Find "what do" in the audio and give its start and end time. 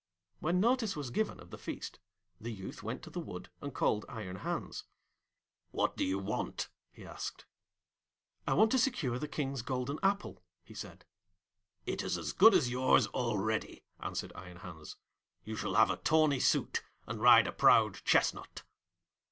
5.69-6.03